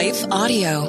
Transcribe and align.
Life 0.00 0.24
Audio. 0.30 0.86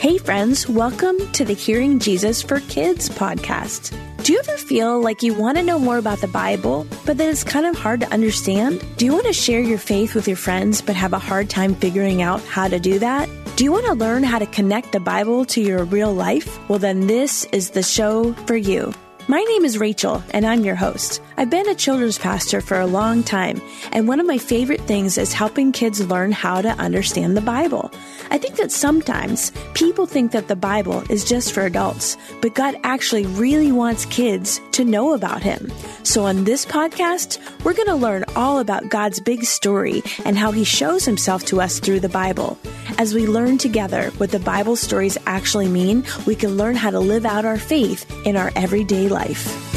Hey, 0.00 0.18
friends, 0.18 0.68
welcome 0.68 1.30
to 1.30 1.44
the 1.44 1.54
Hearing 1.56 2.00
Jesus 2.00 2.42
for 2.42 2.58
Kids 2.62 3.08
podcast. 3.08 3.96
Do 4.24 4.32
you 4.32 4.40
ever 4.40 4.56
feel 4.56 5.00
like 5.00 5.22
you 5.22 5.32
want 5.32 5.58
to 5.58 5.62
know 5.62 5.78
more 5.78 5.98
about 5.98 6.20
the 6.20 6.26
Bible, 6.26 6.88
but 7.06 7.18
then 7.18 7.28
it's 7.28 7.44
kind 7.44 7.64
of 7.64 7.76
hard 7.76 8.00
to 8.00 8.08
understand? 8.12 8.84
Do 8.96 9.04
you 9.04 9.12
want 9.12 9.26
to 9.26 9.32
share 9.32 9.60
your 9.60 9.78
faith 9.78 10.16
with 10.16 10.26
your 10.26 10.36
friends, 10.36 10.82
but 10.82 10.96
have 10.96 11.12
a 11.12 11.20
hard 11.20 11.48
time 11.48 11.76
figuring 11.76 12.20
out 12.20 12.40
how 12.40 12.66
to 12.66 12.80
do 12.80 12.98
that? 12.98 13.28
Do 13.54 13.62
you 13.62 13.70
want 13.70 13.86
to 13.86 13.94
learn 13.94 14.24
how 14.24 14.40
to 14.40 14.46
connect 14.46 14.90
the 14.90 14.98
Bible 14.98 15.44
to 15.44 15.60
your 15.60 15.84
real 15.84 16.12
life? 16.12 16.58
Well, 16.68 16.80
then 16.80 17.06
this 17.06 17.44
is 17.52 17.70
the 17.70 17.84
show 17.84 18.32
for 18.48 18.56
you. 18.56 18.92
My 19.28 19.40
name 19.40 19.64
is 19.64 19.78
Rachael, 19.78 20.20
and 20.30 20.44
I'm 20.44 20.64
your 20.64 20.74
host. 20.74 21.22
I've 21.42 21.50
been 21.50 21.68
a 21.68 21.74
children's 21.74 22.18
pastor 22.18 22.60
for 22.60 22.78
a 22.78 22.86
long 22.86 23.24
time, 23.24 23.60
and 23.90 24.06
one 24.06 24.20
of 24.20 24.26
my 24.26 24.38
favorite 24.38 24.82
things 24.82 25.18
is 25.18 25.32
helping 25.32 25.72
kids 25.72 26.06
learn 26.06 26.30
how 26.30 26.62
to 26.62 26.68
understand 26.68 27.36
the 27.36 27.40
Bible. 27.40 27.90
I 28.30 28.38
think 28.38 28.54
that 28.58 28.70
sometimes 28.70 29.50
people 29.74 30.06
think 30.06 30.30
that 30.30 30.46
the 30.46 30.54
Bible 30.54 31.02
is 31.10 31.24
just 31.24 31.52
for 31.52 31.62
adults, 31.62 32.16
but 32.40 32.54
God 32.54 32.76
actually 32.84 33.26
really 33.26 33.72
wants 33.72 34.04
kids 34.04 34.60
to 34.70 34.84
know 34.84 35.14
about 35.14 35.42
Him. 35.42 35.72
So 36.04 36.26
on 36.26 36.44
this 36.44 36.64
podcast, 36.64 37.40
we're 37.64 37.74
going 37.74 37.88
to 37.88 37.96
learn 37.96 38.24
all 38.36 38.60
about 38.60 38.88
God's 38.88 39.18
big 39.18 39.42
story 39.42 40.04
and 40.24 40.38
how 40.38 40.52
He 40.52 40.62
shows 40.62 41.04
Himself 41.04 41.44
to 41.46 41.60
us 41.60 41.80
through 41.80 41.98
the 41.98 42.08
Bible. 42.08 42.56
As 42.98 43.14
we 43.14 43.26
learn 43.26 43.58
together 43.58 44.10
what 44.18 44.30
the 44.30 44.38
Bible 44.38 44.76
stories 44.76 45.18
actually 45.26 45.66
mean, 45.66 46.04
we 46.24 46.36
can 46.36 46.56
learn 46.56 46.76
how 46.76 46.90
to 46.90 47.00
live 47.00 47.26
out 47.26 47.44
our 47.44 47.58
faith 47.58 48.08
in 48.24 48.36
our 48.36 48.52
everyday 48.54 49.08
life. 49.08 49.71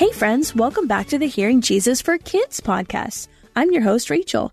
Hey, 0.00 0.12
friends, 0.12 0.54
welcome 0.54 0.86
back 0.86 1.08
to 1.08 1.18
the 1.18 1.26
Hearing 1.26 1.60
Jesus 1.60 2.00
for 2.00 2.16
Kids 2.16 2.58
podcast. 2.58 3.28
I'm 3.54 3.70
your 3.70 3.82
host, 3.82 4.08
Rachael. 4.08 4.50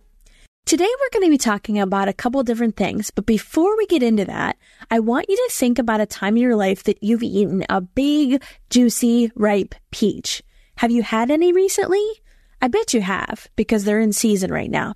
Today, 0.65 0.83
we're 0.83 1.17
going 1.17 1.25
to 1.25 1.31
be 1.31 1.37
talking 1.37 1.79
about 1.79 2.09
a 2.09 2.13
couple 2.13 2.43
different 2.43 2.75
things, 2.75 3.11
but 3.11 3.25
before 3.25 3.77
we 3.77 3.85
get 3.85 4.03
into 4.03 4.25
that, 4.25 4.57
I 4.91 4.99
want 4.99 5.29
you 5.29 5.37
to 5.37 5.49
think 5.53 5.79
about 5.79 6.01
a 6.01 6.05
time 6.05 6.35
in 6.35 6.43
your 6.43 6.57
life 6.57 6.83
that 6.83 7.01
you've 7.01 7.23
eaten 7.23 7.63
a 7.69 7.79
big, 7.79 8.43
juicy, 8.69 9.31
ripe 9.35 9.73
peach. 9.89 10.43
Have 10.79 10.91
you 10.91 11.01
had 11.01 11.31
any 11.31 11.53
recently? 11.53 12.05
I 12.61 12.67
bet 12.67 12.93
you 12.93 12.99
have, 12.99 13.47
because 13.55 13.85
they're 13.85 14.01
in 14.01 14.11
season 14.11 14.51
right 14.51 14.69
now. 14.69 14.95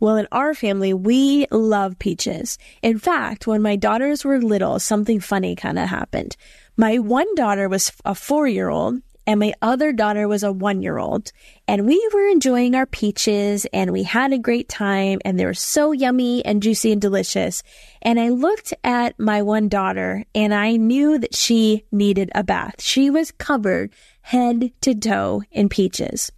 Well, 0.00 0.16
in 0.16 0.26
our 0.32 0.52
family, 0.52 0.92
we 0.92 1.46
love 1.52 1.96
peaches. 2.00 2.58
In 2.82 2.98
fact, 2.98 3.46
when 3.46 3.62
my 3.62 3.76
daughters 3.76 4.24
were 4.24 4.42
little, 4.42 4.80
something 4.80 5.20
funny 5.20 5.54
kind 5.54 5.78
of 5.78 5.88
happened. 5.88 6.36
My 6.76 6.98
one 6.98 7.32
daughter 7.36 7.68
was 7.68 7.92
a 8.04 8.16
four 8.16 8.48
year 8.48 8.68
old 8.68 9.00
and 9.26 9.38
my 9.38 9.52
other 9.62 9.92
daughter 9.92 10.26
was 10.26 10.42
a 10.42 10.52
one 10.52 10.82
year 10.82 10.98
old. 10.98 11.32
And 11.68 11.86
we 11.86 12.08
were 12.12 12.26
enjoying 12.28 12.74
our 12.74 12.86
peaches 12.86 13.66
and 13.72 13.92
we 13.92 14.02
had 14.02 14.32
a 14.32 14.38
great 14.38 14.68
time 14.68 15.20
and 15.24 15.38
they 15.38 15.44
were 15.44 15.54
so 15.54 15.92
yummy 15.92 16.44
and 16.44 16.62
juicy 16.62 16.92
and 16.92 17.00
delicious. 17.00 17.62
And 18.00 18.18
I 18.18 18.30
looked 18.30 18.74
at 18.82 19.18
my 19.18 19.42
one 19.42 19.68
daughter 19.68 20.24
and 20.34 20.52
I 20.52 20.76
knew 20.76 21.18
that 21.18 21.34
she 21.34 21.84
needed 21.92 22.30
a 22.34 22.42
bath. 22.42 22.82
She 22.82 23.10
was 23.10 23.30
covered 23.30 23.92
head 24.22 24.72
to 24.82 24.94
toe 24.94 25.42
in 25.50 25.68
peaches. 25.68 26.30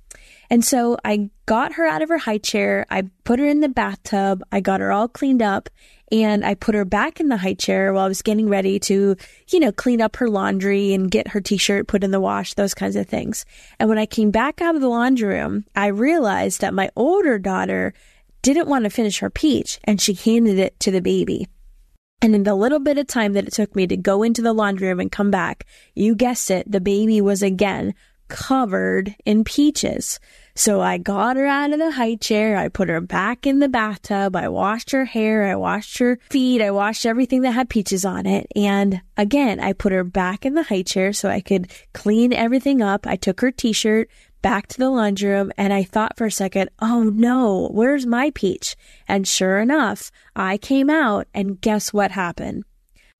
And 0.50 0.64
so 0.64 0.98
I 1.04 1.30
got 1.46 1.72
her 1.74 1.86
out 1.86 2.02
of 2.02 2.10
her 2.10 2.18
high 2.18 2.38
chair. 2.38 2.86
I 2.90 3.04
put 3.24 3.38
her 3.38 3.46
in 3.46 3.60
the 3.60 3.68
bathtub. 3.68 4.42
I 4.52 4.60
got 4.60 4.80
her 4.80 4.92
all 4.92 5.08
cleaned 5.08 5.42
up 5.42 5.68
and 6.12 6.44
I 6.44 6.54
put 6.54 6.74
her 6.74 6.84
back 6.84 7.20
in 7.20 7.28
the 7.28 7.36
high 7.36 7.54
chair 7.54 7.92
while 7.92 8.04
I 8.04 8.08
was 8.08 8.22
getting 8.22 8.48
ready 8.48 8.78
to, 8.80 9.16
you 9.50 9.60
know, 9.60 9.72
clean 9.72 10.00
up 10.00 10.16
her 10.16 10.28
laundry 10.28 10.92
and 10.92 11.10
get 11.10 11.28
her 11.28 11.40
t-shirt 11.40 11.88
put 11.88 12.04
in 12.04 12.10
the 12.10 12.20
wash, 12.20 12.54
those 12.54 12.74
kinds 12.74 12.96
of 12.96 13.06
things. 13.06 13.44
And 13.78 13.88
when 13.88 13.98
I 13.98 14.06
came 14.06 14.30
back 14.30 14.60
out 14.60 14.74
of 14.74 14.80
the 14.80 14.88
laundry 14.88 15.28
room, 15.28 15.64
I 15.74 15.86
realized 15.86 16.60
that 16.60 16.74
my 16.74 16.90
older 16.94 17.38
daughter 17.38 17.94
didn't 18.42 18.68
want 18.68 18.84
to 18.84 18.90
finish 18.90 19.20
her 19.20 19.30
peach 19.30 19.80
and 19.84 20.00
she 20.00 20.12
handed 20.14 20.58
it 20.58 20.78
to 20.80 20.90
the 20.90 21.00
baby. 21.00 21.48
And 22.20 22.34
in 22.34 22.44
the 22.44 22.54
little 22.54 22.80
bit 22.80 22.98
of 22.98 23.06
time 23.06 23.32
that 23.34 23.46
it 23.46 23.52
took 23.52 23.74
me 23.74 23.86
to 23.86 23.96
go 23.96 24.22
into 24.22 24.42
the 24.42 24.52
laundry 24.52 24.88
room 24.88 25.00
and 25.00 25.10
come 25.10 25.30
back, 25.30 25.66
you 25.94 26.14
guessed 26.14 26.50
it, 26.50 26.70
the 26.70 26.80
baby 26.80 27.20
was 27.20 27.42
again 27.42 27.94
covered 28.28 29.14
in 29.24 29.44
peaches. 29.44 30.18
So 30.56 30.80
I 30.80 30.98
got 30.98 31.36
her 31.36 31.46
out 31.46 31.72
of 31.72 31.80
the 31.80 31.90
high 31.90 32.14
chair. 32.14 32.56
I 32.56 32.68
put 32.68 32.88
her 32.88 33.00
back 33.00 33.44
in 33.44 33.58
the 33.58 33.68
bathtub. 33.68 34.36
I 34.36 34.48
washed 34.48 34.92
her 34.92 35.04
hair. 35.04 35.46
I 35.46 35.56
washed 35.56 35.98
her 35.98 36.18
feet. 36.30 36.62
I 36.62 36.70
washed 36.70 37.04
everything 37.04 37.42
that 37.42 37.52
had 37.52 37.68
peaches 37.68 38.04
on 38.04 38.24
it. 38.24 38.46
And 38.54 39.02
again, 39.16 39.58
I 39.58 39.72
put 39.72 39.90
her 39.90 40.04
back 40.04 40.46
in 40.46 40.54
the 40.54 40.62
high 40.62 40.82
chair 40.82 41.12
so 41.12 41.28
I 41.28 41.40
could 41.40 41.72
clean 41.92 42.32
everything 42.32 42.80
up. 42.80 43.04
I 43.04 43.16
took 43.16 43.40
her 43.40 43.50
t-shirt 43.50 44.08
back 44.42 44.68
to 44.68 44.78
the 44.78 44.90
laundry 44.90 45.30
room 45.30 45.50
and 45.56 45.72
I 45.72 45.82
thought 45.82 46.16
for 46.16 46.26
a 46.26 46.30
second, 46.30 46.70
oh 46.78 47.02
no, 47.02 47.68
where's 47.72 48.06
my 48.06 48.30
peach? 48.30 48.76
And 49.08 49.26
sure 49.26 49.58
enough, 49.58 50.12
I 50.36 50.58
came 50.58 50.88
out 50.88 51.26
and 51.34 51.60
guess 51.60 51.92
what 51.92 52.12
happened? 52.12 52.64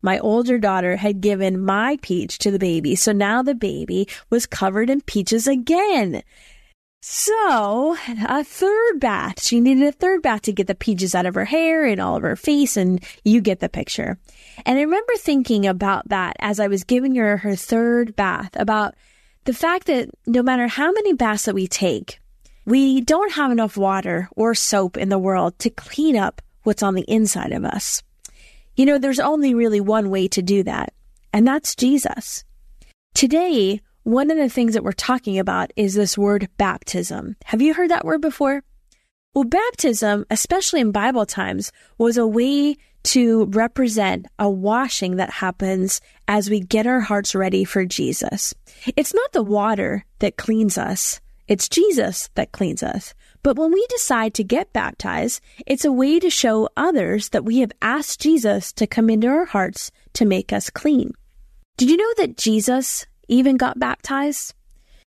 My 0.02 0.18
older 0.18 0.58
daughter 0.58 0.96
had 0.96 1.22
given 1.22 1.64
my 1.64 1.98
peach 2.02 2.36
to 2.40 2.50
the 2.50 2.58
baby, 2.58 2.94
so 2.94 3.12
now 3.12 3.42
the 3.42 3.54
baby 3.54 4.06
was 4.28 4.44
covered 4.44 4.90
in 4.90 5.00
peaches 5.00 5.46
again. 5.48 6.22
So, 7.06 7.98
a 8.26 8.42
third 8.42 8.98
bath. 8.98 9.42
She 9.42 9.60
needed 9.60 9.86
a 9.86 9.92
third 9.92 10.22
bath 10.22 10.40
to 10.42 10.54
get 10.54 10.68
the 10.68 10.74
peaches 10.74 11.14
out 11.14 11.26
of 11.26 11.34
her 11.34 11.44
hair 11.44 11.84
and 11.84 12.00
all 12.00 12.16
of 12.16 12.22
her 12.22 12.34
face, 12.34 12.78
and 12.78 13.04
you 13.26 13.42
get 13.42 13.60
the 13.60 13.68
picture. 13.68 14.18
And 14.64 14.78
I 14.78 14.80
remember 14.80 15.12
thinking 15.18 15.66
about 15.66 16.08
that 16.08 16.34
as 16.38 16.58
I 16.58 16.66
was 16.66 16.82
giving 16.82 17.14
her 17.16 17.36
her 17.36 17.56
third 17.56 18.16
bath, 18.16 18.52
about 18.54 18.94
the 19.44 19.52
fact 19.52 19.86
that 19.88 20.08
no 20.26 20.42
matter 20.42 20.66
how 20.66 20.92
many 20.92 21.12
baths 21.12 21.44
that 21.44 21.54
we 21.54 21.66
take, 21.66 22.20
we 22.64 23.02
don't 23.02 23.32
have 23.32 23.52
enough 23.52 23.76
water 23.76 24.30
or 24.34 24.54
soap 24.54 24.96
in 24.96 25.10
the 25.10 25.18
world 25.18 25.58
to 25.58 25.68
clean 25.68 26.16
up 26.16 26.40
what's 26.62 26.82
on 26.82 26.94
the 26.94 27.02
inside 27.02 27.52
of 27.52 27.66
us. 27.66 28.02
You 28.76 28.86
know, 28.86 28.96
there's 28.96 29.20
only 29.20 29.54
really 29.54 29.82
one 29.82 30.08
way 30.08 30.26
to 30.28 30.40
do 30.40 30.62
that, 30.62 30.94
and 31.34 31.46
that's 31.46 31.76
Jesus. 31.76 32.44
Today, 33.12 33.82
one 34.04 34.30
of 34.30 34.36
the 34.36 34.50
things 34.50 34.74
that 34.74 34.84
we're 34.84 34.92
talking 34.92 35.38
about 35.38 35.72
is 35.76 35.94
this 35.94 36.16
word 36.16 36.48
baptism. 36.58 37.36
Have 37.46 37.62
you 37.62 37.74
heard 37.74 37.90
that 37.90 38.04
word 38.04 38.20
before? 38.20 38.62
Well, 39.34 39.44
baptism, 39.44 40.26
especially 40.30 40.80
in 40.80 40.92
Bible 40.92 41.26
times, 41.26 41.72
was 41.98 42.16
a 42.16 42.26
way 42.26 42.76
to 43.04 43.46
represent 43.46 44.26
a 44.38 44.48
washing 44.48 45.16
that 45.16 45.30
happens 45.30 46.00
as 46.28 46.48
we 46.48 46.60
get 46.60 46.86
our 46.86 47.00
hearts 47.00 47.34
ready 47.34 47.64
for 47.64 47.84
Jesus. 47.84 48.54
It's 48.94 49.14
not 49.14 49.32
the 49.32 49.42
water 49.42 50.04
that 50.20 50.36
cleans 50.36 50.78
us. 50.78 51.20
It's 51.48 51.68
Jesus 51.68 52.30
that 52.34 52.52
cleans 52.52 52.82
us. 52.82 53.12
But 53.42 53.58
when 53.58 53.72
we 53.72 53.86
decide 53.90 54.34
to 54.34 54.44
get 54.44 54.72
baptized, 54.72 55.42
it's 55.66 55.84
a 55.84 55.92
way 55.92 56.18
to 56.20 56.30
show 56.30 56.68
others 56.76 57.30
that 57.30 57.44
we 57.44 57.58
have 57.58 57.72
asked 57.82 58.20
Jesus 58.20 58.72
to 58.74 58.86
come 58.86 59.10
into 59.10 59.28
our 59.28 59.44
hearts 59.44 59.90
to 60.14 60.24
make 60.24 60.52
us 60.52 60.70
clean. 60.70 61.12
Did 61.76 61.90
you 61.90 61.96
know 61.96 62.14
that 62.18 62.38
Jesus 62.38 63.06
even 63.28 63.56
got 63.56 63.78
baptized? 63.78 64.54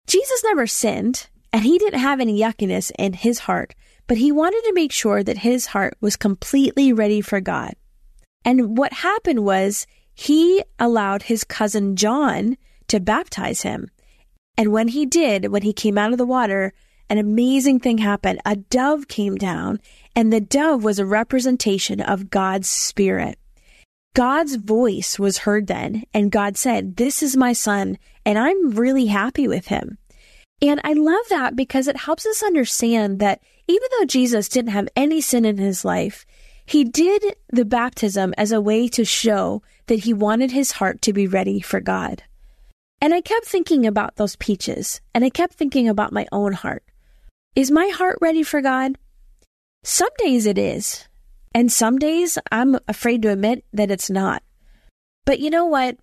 Jesus 0.07 0.43
never 0.45 0.67
sinned, 0.67 1.29
and 1.53 1.63
he 1.63 1.79
didn't 1.79 2.01
have 2.01 2.21
any 2.21 2.39
yuckiness 2.39 2.91
in 2.99 3.13
his 3.13 3.41
heart, 3.41 3.75
but 4.07 4.19
he 4.19 4.33
wanted 4.33 4.63
to 4.63 4.75
make 4.75 4.93
sure 4.93 5.23
that 5.23 5.39
his 5.39 5.67
heart 5.67 5.97
was 6.01 6.17
completely 6.17 6.93
ready 6.93 7.21
for 7.21 7.41
God. 7.41 7.75
And 8.45 8.77
what 8.77 8.93
happened 8.93 9.45
was 9.45 9.87
he 10.15 10.63
allowed 10.79 11.25
his 11.25 11.45
cousin 11.45 11.97
John 11.97 12.57
to 12.89 13.01
baptize 13.01 13.63
him. 13.63 13.91
And 14.57 14.73
when 14.73 14.89
he 14.89 15.07
did, 15.07 15.53
when 15.53 15.63
he 15.63 15.73
came 15.73 15.97
out 15.97 16.13
of 16.13 16.19
the 16.19 16.27
water, 16.27 16.73
an 17.09 17.19
amazing 17.19 17.81
thing 17.81 17.99
happened. 17.99 18.41
A 18.45 18.57
dove 18.57 19.09
came 19.09 19.37
down, 19.37 19.81
and 20.15 20.33
the 20.33 20.41
dove 20.41 20.85
was 20.85 20.99
a 20.99 21.07
representation 21.07 22.01
of 22.01 22.31
God's 22.31 22.69
Spirit. 22.69 23.39
God's 24.15 24.57
voice 24.57 25.19
was 25.19 25.39
heard 25.39 25.69
then, 25.69 26.05
and 26.13 26.33
God 26.33 26.57
said, 26.57 26.97
This 26.97 27.23
is 27.23 27.37
my 27.37 27.53
son, 27.53 27.97
and 28.27 28.39
I'm 28.39 28.71
really 28.71 29.07
happy 29.07 29.47
with 29.47 29.69
him. 29.69 29.99
And 30.61 30.81
I 30.83 30.93
love 30.95 31.27
that 31.31 31.55
because 31.55 31.87
it 31.87 31.97
helps 31.97 32.27
us 32.27 32.43
understand 32.43 33.21
that 33.21 33.41
even 33.69 33.89
though 33.99 34.05
Jesus 34.05 34.49
didn't 34.49 34.73
have 34.73 34.89
any 34.97 35.21
sin 35.21 35.45
in 35.45 35.59
his 35.59 35.85
life, 35.85 36.27
he 36.67 36.85
did 36.85 37.37
the 37.49 37.65
baptism 37.65 38.35
as 38.37 38.53
a 38.53 38.61
way 38.61 38.89
to 38.89 39.05
show 39.05 39.63
that 39.87 40.01
he 40.01 40.13
wanted 40.13 40.51
his 40.51 40.73
heart 40.73 41.01
to 41.03 41.13
be 41.13 41.27
ready 41.27 41.61
for 41.61 41.81
God. 41.81 42.23
And 43.01 43.15
I 43.15 43.21
kept 43.21 43.47
thinking 43.47 43.87
about 43.87 44.17
those 44.17 44.37
peaches, 44.37 45.01
and 45.15 45.25
I 45.25 45.31
kept 45.31 45.55
thinking 45.55 45.89
about 45.89 46.13
my 46.13 46.27
own 46.33 46.53
heart. 46.53 46.85
Is 47.57 47.71
my 47.71 47.89
heart 47.89 48.19
ready 48.21 48.43
for 48.43 48.61
God? 48.61 48.99
Some 49.83 50.11
days 50.19 50.47
it 50.47 50.59
is. 50.59 51.09
And 51.55 51.71
some 51.71 51.99
days 51.99 52.39
I'm 52.53 52.79
afraid 52.87 53.23
to 53.23 53.31
admit 53.31 53.65
that 53.73 53.91
it's 53.91 54.11
not. 54.11 54.43
But 55.25 55.41
you 55.41 55.51
know 55.51 55.67
what? 55.67 55.97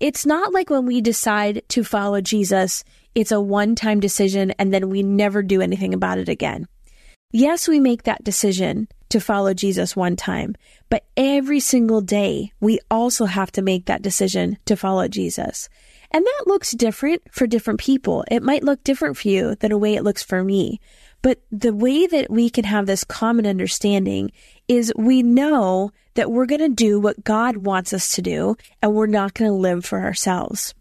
It's 0.00 0.24
not 0.24 0.52
like 0.52 0.70
when 0.70 0.86
we 0.86 1.00
decide 1.00 1.62
to 1.70 1.82
follow 1.82 2.20
Jesus, 2.20 2.84
it's 3.14 3.32
a 3.32 3.40
one 3.40 3.74
time 3.74 3.98
decision 3.98 4.52
and 4.52 4.72
then 4.72 4.90
we 4.90 5.02
never 5.02 5.42
do 5.42 5.60
anything 5.60 5.92
about 5.92 6.18
it 6.18 6.28
again. 6.28 6.68
Yes, 7.32 7.68
we 7.68 7.80
make 7.80 8.04
that 8.04 8.24
decision 8.24 8.88
to 9.10 9.20
follow 9.20 9.52
Jesus 9.52 9.96
one 9.96 10.16
time, 10.16 10.54
but 10.88 11.04
every 11.16 11.60
single 11.60 12.00
day 12.00 12.52
we 12.60 12.78
also 12.90 13.26
have 13.26 13.50
to 13.52 13.62
make 13.62 13.86
that 13.86 14.02
decision 14.02 14.56
to 14.66 14.76
follow 14.76 15.08
Jesus. 15.08 15.68
And 16.10 16.24
that 16.24 16.44
looks 16.46 16.72
different 16.72 17.22
for 17.30 17.46
different 17.46 17.80
people. 17.80 18.24
It 18.30 18.42
might 18.42 18.64
look 18.64 18.82
different 18.82 19.18
for 19.18 19.28
you 19.28 19.56
than 19.56 19.70
the 19.70 19.78
way 19.78 19.94
it 19.94 20.04
looks 20.04 20.22
for 20.22 20.42
me. 20.42 20.80
But 21.22 21.40
the 21.50 21.74
way 21.74 22.06
that 22.06 22.30
we 22.30 22.48
can 22.48 22.64
have 22.64 22.86
this 22.86 23.04
common 23.04 23.46
understanding 23.46 24.30
is 24.68 24.92
we 24.96 25.22
know 25.22 25.90
that 26.14 26.30
we're 26.30 26.46
going 26.46 26.60
to 26.60 26.68
do 26.68 27.00
what 27.00 27.24
God 27.24 27.58
wants 27.58 27.92
us 27.92 28.12
to 28.12 28.22
do 28.22 28.56
and 28.82 28.94
we're 28.94 29.06
not 29.06 29.34
going 29.34 29.50
to 29.50 29.56
live 29.56 29.84
for 29.84 30.00
ourselves. 30.00 30.74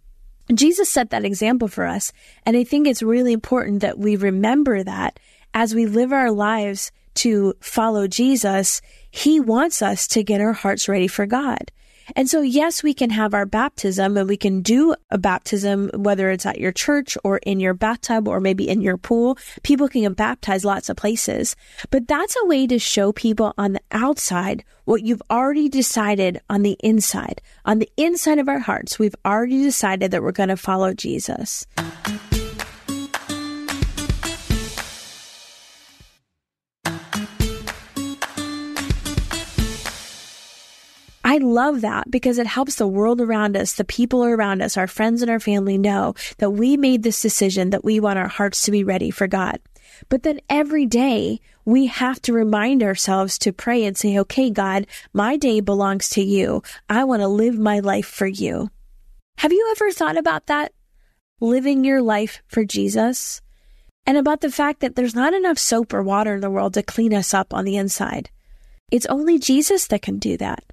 Jesus 0.54 0.90
set 0.90 1.10
that 1.10 1.26
example 1.26 1.68
for 1.68 1.86
us. 1.86 2.14
And 2.46 2.56
I 2.56 2.64
think 2.64 2.88
it's 2.88 3.04
really 3.04 3.34
important 3.34 3.82
that 3.82 4.00
we 4.00 4.16
remember 4.16 4.84
that 4.84 5.20
as 5.54 5.76
we 5.76 5.86
live 5.86 6.14
our 6.14 6.32
lives 6.32 6.92
to 7.16 7.54
follow 7.60 8.08
Jesus, 8.08 8.82
he 9.10 9.40
wants 9.40 9.82
us 9.82 10.08
to 10.10 10.24
get 10.24 10.40
our 10.40 10.54
hearts 10.54 10.88
ready 10.88 11.08
for 11.08 11.26
God. 11.26 11.72
And 12.16 12.30
so, 12.30 12.42
yes, 12.42 12.84
we 12.84 12.94
can 12.94 13.10
have 13.10 13.34
our 13.34 13.46
baptism 13.46 14.18
and 14.18 14.28
we 14.28 14.38
can 14.38 14.62
do 14.62 14.96
a 15.12 15.18
baptism, 15.18 15.90
whether 15.94 16.30
it's 16.32 16.46
at 16.46 16.60
your 16.60 16.72
church 16.72 17.18
or 17.24 17.38
in 17.40 17.60
your 17.60 17.74
bathtub 17.74 18.28
or 18.28 18.40
maybe 18.40 18.68
in 18.68 18.82
your 18.82 18.98
pool. 18.98 19.38
People 19.64 19.88
can 19.88 20.02
get 20.02 20.16
baptized 20.16 20.66
lots 20.66 20.90
of 20.90 20.98
places, 20.98 21.56
but 21.90 22.08
that's 22.08 22.36
a 22.42 22.46
way 22.46 22.68
to 22.68 22.80
show 22.80 23.12
people 23.12 23.54
on 23.58 23.74
the 23.74 23.82
outside 23.92 24.64
what 24.86 25.04
you've 25.04 25.22
already 25.30 25.68
decided 25.68 26.40
on 26.50 26.62
the 26.62 26.78
inside. 26.80 27.42
On 27.66 27.80
the 27.80 27.90
inside 27.98 28.40
of 28.40 28.48
our 28.48 28.60
hearts, 28.60 28.98
we've 28.98 29.16
already 29.26 29.62
decided 29.62 30.12
that 30.12 30.24
we're 30.24 30.32
going 30.32 30.50
to 30.50 30.58
follow 30.58 30.94
Jesus. 30.94 31.68
I 41.38 41.40
love 41.40 41.82
that 41.82 42.10
because 42.10 42.40
it 42.40 42.48
helps 42.48 42.76
the 42.76 42.88
world 42.88 43.22
around 43.22 43.56
us, 43.56 43.74
the 43.74 43.86
people 43.86 44.26
around 44.26 44.64
us, 44.64 44.76
our 44.76 44.88
friends 44.88 45.22
and 45.22 45.30
our 45.30 45.40
family 45.40 45.78
know 45.78 46.16
that 46.40 46.50
we 46.50 46.78
made 46.78 47.04
this 47.04 47.22
decision 47.22 47.70
that 47.70 47.86
we 47.86 48.00
want 48.00 48.18
our 48.18 48.28
hearts 48.28 48.64
to 48.64 48.72
be 48.72 48.84
ready 48.84 49.12
for 49.12 49.28
God. 49.28 49.60
But 50.10 50.24
then 50.24 50.40
every 50.50 50.88
day 50.88 51.40
we 51.64 51.86
have 51.86 52.20
to 52.24 52.34
remind 52.34 52.82
ourselves 52.82 53.38
to 53.40 53.54
pray 53.54 53.86
and 53.86 53.96
say, 53.96 54.18
okay, 54.18 54.50
God, 54.50 54.88
my 55.14 55.38
day 55.38 55.60
belongs 55.60 56.10
to 56.12 56.24
you. 56.24 56.64
I 56.90 57.04
want 57.04 57.22
to 57.22 57.28
live 57.28 57.60
my 57.60 57.82
life 57.82 58.08
for 58.08 58.26
you. 58.26 58.72
Have 59.38 59.54
you 59.54 59.76
ever 59.78 59.92
thought 59.92 60.18
about 60.18 60.48
that? 60.48 60.74
Living 61.40 61.84
your 61.84 62.02
life 62.02 62.42
for 62.48 62.66
Jesus? 62.66 63.42
And 64.08 64.18
about 64.18 64.42
the 64.42 64.50
fact 64.50 64.80
that 64.80 64.96
there's 64.96 65.14
not 65.14 65.36
enough 65.36 65.60
soap 65.60 65.94
or 65.94 66.02
water 66.02 66.34
in 66.34 66.42
the 66.42 66.50
world 66.50 66.74
to 66.74 66.82
clean 66.82 67.14
us 67.14 67.32
up 67.32 67.54
on 67.54 67.64
the 67.64 67.78
inside. 67.78 68.32
It's 68.90 69.06
only 69.06 69.38
Jesus 69.38 69.86
that 69.90 70.02
can 70.02 70.18
do 70.18 70.36
that. 70.38 70.64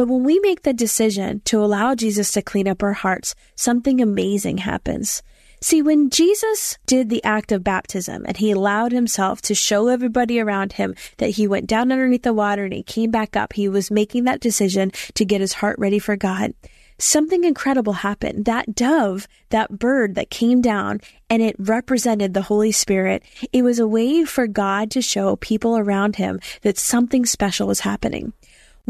But 0.00 0.08
when 0.08 0.24
we 0.24 0.40
make 0.40 0.62
the 0.62 0.72
decision 0.72 1.42
to 1.44 1.62
allow 1.62 1.94
Jesus 1.94 2.32
to 2.32 2.40
clean 2.40 2.66
up 2.66 2.82
our 2.82 2.94
hearts, 2.94 3.34
something 3.54 4.00
amazing 4.00 4.56
happens. 4.56 5.22
See, 5.60 5.82
when 5.82 6.08
Jesus 6.08 6.78
did 6.86 7.10
the 7.10 7.22
act 7.22 7.52
of 7.52 7.62
baptism 7.62 8.24
and 8.24 8.38
he 8.38 8.50
allowed 8.50 8.92
himself 8.92 9.42
to 9.42 9.54
show 9.54 9.88
everybody 9.88 10.40
around 10.40 10.72
him 10.72 10.94
that 11.18 11.32
he 11.32 11.46
went 11.46 11.66
down 11.66 11.92
underneath 11.92 12.22
the 12.22 12.32
water 12.32 12.64
and 12.64 12.72
he 12.72 12.82
came 12.82 13.10
back 13.10 13.36
up, 13.36 13.52
he 13.52 13.68
was 13.68 13.90
making 13.90 14.24
that 14.24 14.40
decision 14.40 14.90
to 15.16 15.26
get 15.26 15.42
his 15.42 15.52
heart 15.52 15.78
ready 15.78 15.98
for 15.98 16.16
God. 16.16 16.54
Something 16.96 17.44
incredible 17.44 17.92
happened. 17.92 18.46
That 18.46 18.74
dove, 18.74 19.28
that 19.50 19.78
bird 19.78 20.14
that 20.14 20.30
came 20.30 20.62
down 20.62 21.02
and 21.28 21.42
it 21.42 21.56
represented 21.58 22.32
the 22.32 22.40
Holy 22.40 22.72
Spirit. 22.72 23.22
It 23.52 23.64
was 23.64 23.78
a 23.78 23.86
way 23.86 24.24
for 24.24 24.46
God 24.46 24.90
to 24.92 25.02
show 25.02 25.36
people 25.36 25.76
around 25.76 26.16
him 26.16 26.40
that 26.62 26.78
something 26.78 27.26
special 27.26 27.66
was 27.66 27.80
happening. 27.80 28.32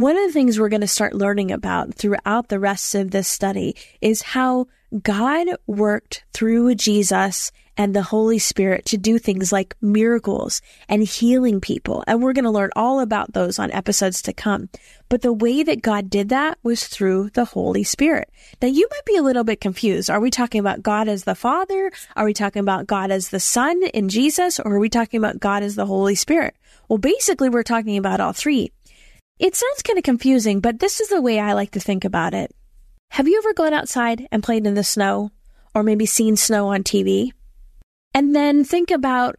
One 0.00 0.16
of 0.16 0.26
the 0.26 0.32
things 0.32 0.58
we're 0.58 0.70
going 0.70 0.80
to 0.80 0.86
start 0.86 1.12
learning 1.12 1.52
about 1.52 1.92
throughout 1.92 2.48
the 2.48 2.58
rest 2.58 2.94
of 2.94 3.10
this 3.10 3.28
study 3.28 3.76
is 4.00 4.22
how 4.22 4.68
God 5.02 5.48
worked 5.66 6.24
through 6.32 6.74
Jesus 6.76 7.52
and 7.76 7.94
the 7.94 8.00
Holy 8.00 8.38
Spirit 8.38 8.86
to 8.86 8.96
do 8.96 9.18
things 9.18 9.52
like 9.52 9.76
miracles 9.82 10.62
and 10.88 11.02
healing 11.02 11.60
people. 11.60 12.02
And 12.06 12.22
we're 12.22 12.32
going 12.32 12.46
to 12.46 12.50
learn 12.50 12.70
all 12.74 13.00
about 13.00 13.34
those 13.34 13.58
on 13.58 13.70
episodes 13.72 14.22
to 14.22 14.32
come. 14.32 14.70
But 15.10 15.20
the 15.20 15.34
way 15.34 15.62
that 15.62 15.82
God 15.82 16.08
did 16.08 16.30
that 16.30 16.56
was 16.62 16.86
through 16.86 17.28
the 17.34 17.44
Holy 17.44 17.84
Spirit. 17.84 18.30
Now 18.62 18.68
you 18.68 18.88
might 18.90 19.04
be 19.04 19.16
a 19.16 19.22
little 19.22 19.44
bit 19.44 19.60
confused. 19.60 20.08
Are 20.08 20.20
we 20.20 20.30
talking 20.30 20.60
about 20.60 20.82
God 20.82 21.08
as 21.08 21.24
the 21.24 21.34
Father? 21.34 21.92
Are 22.16 22.24
we 22.24 22.32
talking 22.32 22.60
about 22.60 22.86
God 22.86 23.10
as 23.10 23.28
the 23.28 23.38
Son 23.38 23.82
in 23.92 24.08
Jesus? 24.08 24.58
Or 24.60 24.76
are 24.76 24.80
we 24.80 24.88
talking 24.88 25.18
about 25.18 25.40
God 25.40 25.62
as 25.62 25.74
the 25.74 25.84
Holy 25.84 26.14
Spirit? 26.14 26.54
Well, 26.88 26.96
basically 26.96 27.50
we're 27.50 27.62
talking 27.62 27.98
about 27.98 28.20
all 28.20 28.32
three. 28.32 28.72
It 29.40 29.56
sounds 29.56 29.80
kind 29.82 29.96
of 29.96 30.04
confusing, 30.04 30.60
but 30.60 30.80
this 30.80 31.00
is 31.00 31.08
the 31.08 31.22
way 31.22 31.40
I 31.40 31.54
like 31.54 31.70
to 31.70 31.80
think 31.80 32.04
about 32.04 32.34
it. 32.34 32.54
Have 33.12 33.26
you 33.26 33.38
ever 33.38 33.54
gone 33.54 33.72
outside 33.72 34.28
and 34.30 34.42
played 34.42 34.66
in 34.66 34.74
the 34.74 34.84
snow 34.84 35.30
or 35.74 35.82
maybe 35.82 36.04
seen 36.04 36.36
snow 36.36 36.68
on 36.68 36.82
TV? 36.82 37.32
And 38.12 38.36
then 38.36 38.64
think 38.64 38.90
about 38.90 39.36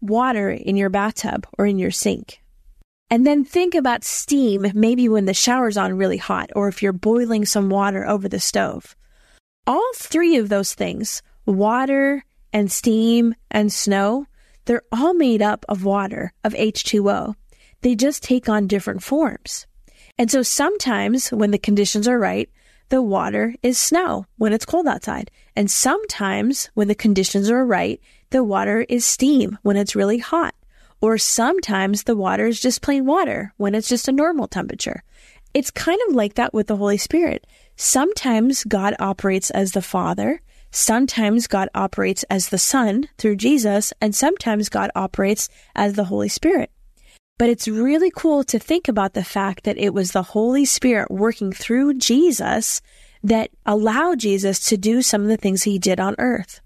water 0.00 0.50
in 0.50 0.78
your 0.78 0.88
bathtub 0.88 1.46
or 1.58 1.66
in 1.66 1.78
your 1.78 1.90
sink. 1.90 2.40
And 3.10 3.26
then 3.26 3.44
think 3.44 3.74
about 3.74 4.04
steam, 4.04 4.72
maybe 4.72 5.06
when 5.06 5.26
the 5.26 5.34
shower's 5.34 5.76
on 5.76 5.98
really 5.98 6.16
hot 6.16 6.50
or 6.56 6.68
if 6.68 6.82
you're 6.82 6.94
boiling 6.94 7.44
some 7.44 7.68
water 7.68 8.08
over 8.08 8.30
the 8.30 8.40
stove. 8.40 8.96
All 9.66 9.90
three 9.94 10.38
of 10.38 10.48
those 10.48 10.72
things, 10.72 11.20
water 11.44 12.24
and 12.54 12.72
steam 12.72 13.34
and 13.50 13.70
snow, 13.70 14.28
they're 14.64 14.82
all 14.90 15.12
made 15.12 15.42
up 15.42 15.66
of 15.68 15.84
water, 15.84 16.32
of 16.42 16.54
H2O. 16.54 17.34
They 17.82 17.94
just 17.94 18.22
take 18.22 18.48
on 18.48 18.66
different 18.66 19.02
forms. 19.02 19.66
And 20.18 20.30
so 20.30 20.42
sometimes 20.42 21.30
when 21.30 21.50
the 21.50 21.58
conditions 21.58 22.08
are 22.08 22.18
right, 22.18 22.48
the 22.88 23.02
water 23.02 23.54
is 23.62 23.78
snow 23.78 24.26
when 24.36 24.52
it's 24.52 24.66
cold 24.66 24.86
outside. 24.86 25.30
And 25.56 25.70
sometimes 25.70 26.70
when 26.74 26.88
the 26.88 26.94
conditions 26.94 27.50
are 27.50 27.64
right, 27.64 28.00
the 28.30 28.44
water 28.44 28.84
is 28.88 29.04
steam 29.04 29.58
when 29.62 29.76
it's 29.76 29.96
really 29.96 30.18
hot. 30.18 30.54
Or 31.00 31.18
sometimes 31.18 32.04
the 32.04 32.16
water 32.16 32.46
is 32.46 32.60
just 32.60 32.82
plain 32.82 33.06
water 33.06 33.52
when 33.56 33.74
it's 33.74 33.88
just 33.88 34.08
a 34.08 34.12
normal 34.12 34.46
temperature. 34.46 35.02
It's 35.54 35.70
kind 35.70 35.98
of 36.08 36.14
like 36.14 36.34
that 36.34 36.54
with 36.54 36.68
the 36.68 36.76
Holy 36.76 36.98
Spirit. 36.98 37.46
Sometimes 37.76 38.64
God 38.64 38.94
operates 39.00 39.50
as 39.50 39.72
the 39.72 39.82
Father. 39.82 40.40
Sometimes 40.70 41.46
God 41.46 41.68
operates 41.74 42.22
as 42.24 42.50
the 42.50 42.58
Son 42.58 43.08
through 43.18 43.36
Jesus. 43.36 43.92
And 44.00 44.14
sometimes 44.14 44.68
God 44.68 44.90
operates 44.94 45.48
as 45.74 45.94
the 45.94 46.04
Holy 46.04 46.28
Spirit. 46.28 46.70
But 47.38 47.48
it's 47.48 47.66
really 47.66 48.10
cool 48.14 48.44
to 48.44 48.58
think 48.58 48.88
about 48.88 49.14
the 49.14 49.24
fact 49.24 49.64
that 49.64 49.78
it 49.78 49.92
was 49.92 50.12
the 50.12 50.22
Holy 50.22 50.64
Spirit 50.64 51.10
working 51.10 51.52
through 51.52 51.94
Jesus 51.94 52.80
that 53.22 53.50
allowed 53.66 54.20
Jesus 54.20 54.60
to 54.66 54.76
do 54.76 55.02
some 55.02 55.22
of 55.22 55.28
the 55.28 55.36
things 55.36 55.62
he 55.62 55.78
did 55.78 56.00
on 56.00 56.14
earth. 56.18 56.60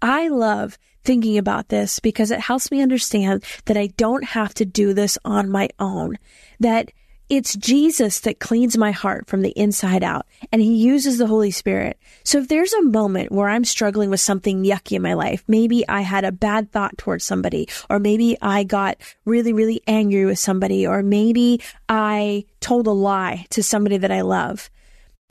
I 0.00 0.28
love 0.28 0.78
thinking 1.04 1.38
about 1.38 1.68
this 1.68 2.00
because 2.00 2.30
it 2.30 2.40
helps 2.40 2.70
me 2.70 2.82
understand 2.82 3.44
that 3.66 3.76
I 3.76 3.88
don't 3.96 4.24
have 4.24 4.52
to 4.54 4.64
do 4.64 4.92
this 4.92 5.16
on 5.24 5.50
my 5.50 5.68
own, 5.78 6.18
that 6.60 6.90
it's 7.28 7.56
Jesus 7.56 8.20
that 8.20 8.38
cleans 8.38 8.78
my 8.78 8.92
heart 8.92 9.26
from 9.26 9.42
the 9.42 9.50
inside 9.50 10.04
out, 10.04 10.26
and 10.52 10.62
He 10.62 10.76
uses 10.76 11.18
the 11.18 11.26
Holy 11.26 11.50
Spirit. 11.50 11.98
So 12.24 12.38
if 12.38 12.48
there's 12.48 12.72
a 12.72 12.82
moment 12.82 13.32
where 13.32 13.48
I'm 13.48 13.64
struggling 13.64 14.10
with 14.10 14.20
something 14.20 14.62
yucky 14.62 14.96
in 14.96 15.02
my 15.02 15.14
life, 15.14 15.42
maybe 15.48 15.86
I 15.88 16.02
had 16.02 16.24
a 16.24 16.32
bad 16.32 16.70
thought 16.70 16.96
towards 16.98 17.24
somebody, 17.24 17.68
or 17.90 17.98
maybe 17.98 18.36
I 18.40 18.64
got 18.64 18.98
really, 19.24 19.52
really 19.52 19.82
angry 19.86 20.24
with 20.24 20.38
somebody, 20.38 20.86
or 20.86 21.02
maybe 21.02 21.60
I 21.88 22.44
told 22.60 22.86
a 22.86 22.92
lie 22.92 23.46
to 23.50 23.62
somebody 23.62 23.96
that 23.96 24.12
I 24.12 24.20
love, 24.20 24.70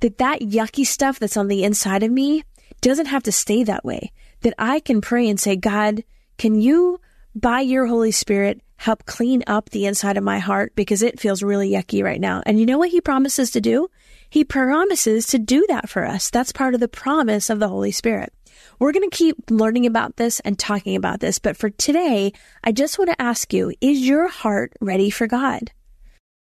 that 0.02 0.18
that 0.18 0.42
yucky 0.42 0.86
stuff 0.86 1.20
that's 1.20 1.38
on 1.38 1.48
the 1.48 1.64
inside 1.64 2.04
of 2.04 2.12
me 2.12 2.44
doesn't 2.82 3.08
have 3.08 3.24
to 3.24 3.32
stay 3.32 3.64
that 3.64 3.86
way. 3.86 4.12
That 4.42 4.54
I 4.58 4.80
can 4.80 5.02
pray 5.02 5.28
and 5.30 5.40
say, 5.40 5.56
God, 5.56 6.04
can 6.38 6.60
you, 6.60 7.00
by 7.36 7.60
your 7.60 7.86
Holy 7.86 8.12
Spirit, 8.12 8.62
help 8.78 9.06
clean 9.06 9.44
up 9.46 9.70
the 9.70 9.86
inside 9.86 10.18
of 10.18 10.24
my 10.24 10.40
heart 10.40 10.74
because 10.76 11.02
it 11.02 11.20
feels 11.20 11.44
really 11.44 11.70
yucky 11.70 12.04
right 12.04 12.20
now. 12.20 12.42
And 12.46 12.60
you 12.60 12.66
know 12.66 12.78
what 12.78 12.90
he 12.90 13.02
promises 13.02 13.52
to 13.52 13.62
do? 13.62 13.90
He 14.30 14.44
promises 14.44 15.28
to 15.28 15.38
do 15.38 15.66
that 15.68 15.90
for 15.90 16.06
us. 16.06 16.30
That's 16.30 16.52
part 16.52 16.74
of 16.74 16.80
the 16.80 16.88
promise 16.88 17.50
of 17.50 17.60
the 17.60 17.68
Holy 17.68 17.92
Spirit. 17.92 18.34
We're 18.80 18.94
going 18.94 19.10
to 19.10 19.16
keep 19.16 19.36
learning 19.50 19.86
about 19.86 20.16
this 20.16 20.40
and 20.42 20.58
talking 20.58 20.96
about 20.96 21.20
this, 21.20 21.40
but 21.40 21.58
for 21.58 21.70
today, 21.70 22.32
I 22.64 22.72
just 22.72 22.98
want 22.98 23.12
to 23.12 23.22
ask 23.22 23.54
you, 23.54 23.74
is 23.82 24.08
your 24.08 24.28
heart 24.28 24.74
ready 24.80 25.10
for 25.10 25.28
God? 25.28 25.72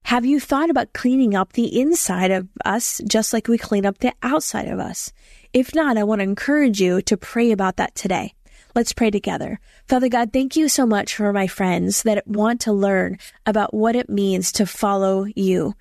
Have 0.05 0.25
you 0.25 0.39
thought 0.39 0.69
about 0.69 0.93
cleaning 0.93 1.35
up 1.35 1.53
the 1.53 1.79
inside 1.79 2.31
of 2.31 2.47
us 2.65 2.99
just 3.07 3.31
like 3.31 3.47
we 3.47 3.57
clean 3.57 3.85
up 3.85 3.99
the 3.99 4.13
outside 4.23 4.67
of 4.67 4.79
us? 4.79 5.11
If 5.53 5.75
not, 5.75 5.97
I 5.97 6.03
want 6.03 6.19
to 6.19 6.23
encourage 6.23 6.81
you 6.81 7.01
to 7.03 7.17
pray 7.17 7.51
about 7.51 7.77
that 7.77 7.95
today. 7.95 8.33
Let's 8.79 8.93
pray 8.93 9.11
together. 9.11 9.59
Father 9.89 10.07
God, 10.07 10.31
thank 10.31 10.55
you 10.55 10.69
so 10.69 10.85
much 10.85 11.13
for 11.13 11.33
my 11.33 11.47
friends 11.47 12.03
that 12.03 12.25
want 12.25 12.61
to 12.61 12.71
learn 12.71 13.17
about 13.45 13.73
what 13.73 13.93
it 13.93 14.09
means 14.09 14.53
to 14.53 14.65
follow 14.65 15.25
you, 15.35 15.75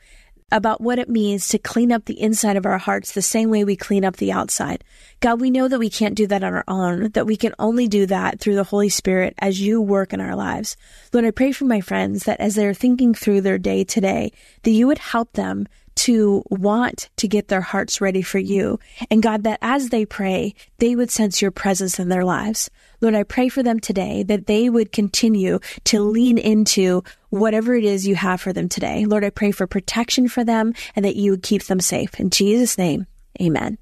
about 0.51 0.81
what 0.81 0.99
it 0.99 1.09
means 1.09 1.47
to 1.47 1.61
clean 1.61 1.93
up 1.93 2.07
the 2.07 2.21
inside 2.21 2.57
of 2.57 2.67
our 2.67 2.79
hearts 2.79 3.13
the 3.13 3.23
same 3.23 3.51
way 3.51 3.63
we 3.63 3.77
clean 3.77 4.05
up 4.05 4.17
the 4.17 4.33
outside. 4.33 4.83
God, 5.21 5.41
we 5.41 5.49
know 5.49 5.69
that 5.69 5.79
we 5.79 5.89
can't 5.89 6.17
do 6.17 6.27
that 6.27 6.43
on 6.43 6.53
our 6.53 6.65
own, 6.67 7.11
that 7.11 7.25
we 7.25 7.37
can 7.37 7.55
only 7.61 7.87
do 7.87 8.05
that 8.07 8.41
through 8.41 8.57
the 8.57 8.65
Holy 8.65 8.89
Spirit 8.89 9.35
as 9.39 9.61
you 9.61 9.81
work 9.81 10.13
in 10.13 10.21
our 10.21 10.35
lives. 10.35 10.77
Lord, 11.13 11.25
I 11.25 11.31
pray 11.31 11.53
for 11.53 11.67
my 11.67 11.81
friends 11.81 12.25
that 12.25 12.41
as 12.41 12.57
they're 12.57 12.75
thinking 12.75 13.15
through 13.15 13.43
their 13.43 13.59
day 13.59 13.85
today, 13.85 14.33
that 14.65 14.73
you 14.73 14.89
would 14.89 14.99
help 14.99 15.35
them 15.35 15.69
to 15.99 16.45
want 16.49 17.11
to 17.17 17.27
get 17.27 17.49
their 17.49 17.61
hearts 17.61 18.01
ready 18.01 18.23
for 18.23 18.39
you. 18.39 18.79
And 19.11 19.23
God, 19.23 19.43
that 19.43 19.59
as 19.63 19.89
they 19.89 20.07
pray, 20.07 20.55
they 20.79 20.95
would 20.95 21.11
sense 21.11 21.43
your 21.43 21.51
presence 21.51 21.99
in 21.99 22.09
their 22.09 22.25
lives. 22.25 22.71
Lord, 23.01 23.17
I 23.17 23.25
pray 23.25 23.49
for 23.49 23.65
them 23.65 23.81
today 23.81 24.23
that 24.23 24.47
they 24.47 24.71
would 24.71 24.93
continue 24.93 25.59
to 25.85 26.01
lean 26.01 26.39
into 26.39 27.03
whatever 27.31 27.75
it 27.75 27.85
is 27.85 28.07
you 28.07 28.15
have 28.15 28.41
for 28.41 28.53
them 28.53 28.69
today. 28.69 29.07
Lord, 29.07 29.25
I 29.25 29.31
pray 29.31 29.51
for 29.51 29.67
protection 29.67 30.29
for 30.29 30.45
them 30.45 30.73
and 30.95 31.05
that 31.05 31.17
you 31.17 31.33
would 31.33 31.43
keep 31.43 31.65
them 31.65 31.81
safe. 31.81 32.19
In 32.21 32.31
Jesus' 32.31 32.79
name, 32.79 33.07
amen. 33.41 33.79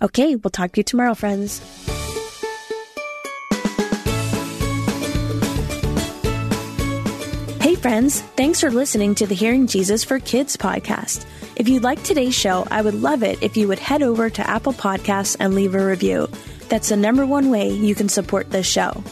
Okay, 0.00 0.36
we'll 0.36 0.50
talk 0.50 0.72
to 0.72 0.80
you 0.80 0.84
tomorrow, 0.84 1.14
friends. 1.14 1.60
Hey, 7.60 7.74
friends, 7.74 8.22
thanks 8.36 8.60
for 8.60 8.70
listening 8.70 9.14
to 9.16 9.26
the 9.26 9.34
Hearing 9.34 9.66
Jesus 9.66 10.04
for 10.04 10.18
Kids 10.18 10.56
podcast. 10.56 11.26
If 11.60 11.68
you 11.68 11.80
like 11.80 12.02
today's 12.02 12.34
show, 12.34 12.66
I 12.70 12.80
would 12.80 12.94
love 12.94 13.22
it 13.22 13.42
if 13.42 13.54
you 13.54 13.68
would 13.68 13.78
head 13.78 14.02
over 14.02 14.30
to 14.30 14.48
Apple 14.48 14.72
Podcasts 14.72 15.36
and 15.38 15.54
leave 15.54 15.74
a 15.74 15.86
review. 15.86 16.26
That's 16.70 16.88
the 16.88 16.96
number 16.96 17.26
one 17.26 17.50
way 17.50 17.68
you 17.68 17.94
can 17.94 18.08
support 18.08 18.48
this 18.48 18.66
show. 18.66 19.04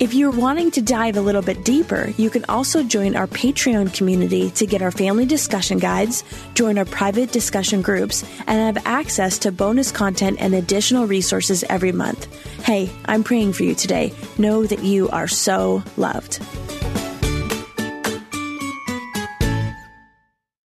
If 0.00 0.12
you're 0.12 0.30
wanting 0.30 0.70
to 0.72 0.82
dive 0.82 1.16
a 1.16 1.22
little 1.22 1.40
bit 1.40 1.64
deeper, 1.64 2.12
you 2.18 2.28
can 2.28 2.44
also 2.46 2.82
join 2.82 3.16
our 3.16 3.26
Patreon 3.26 3.94
community 3.94 4.50
to 4.50 4.66
get 4.66 4.82
our 4.82 4.90
family 4.90 5.24
discussion 5.24 5.78
guides, 5.78 6.24
join 6.52 6.76
our 6.76 6.84
private 6.84 7.32
discussion 7.32 7.80
groups, 7.80 8.22
and 8.46 8.76
have 8.76 8.86
access 8.86 9.38
to 9.38 9.50
bonus 9.50 9.90
content 9.90 10.36
and 10.40 10.54
additional 10.54 11.06
resources 11.06 11.64
every 11.70 11.92
month. 11.92 12.26
Hey, 12.66 12.90
I'm 13.06 13.24
praying 13.24 13.54
for 13.54 13.62
you 13.62 13.74
today. 13.74 14.12
Know 14.36 14.66
that 14.66 14.84
you 14.84 15.08
are 15.08 15.26
so 15.26 15.82
loved. 15.96 16.38